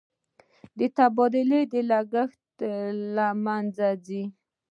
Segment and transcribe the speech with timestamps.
[0.77, 2.75] د تبادلې لګښتونه
[3.15, 4.23] له منځه ځي.